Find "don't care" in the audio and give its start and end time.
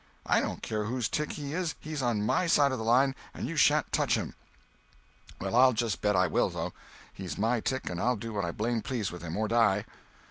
0.39-0.85